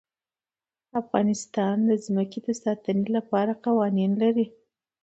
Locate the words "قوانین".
3.65-4.11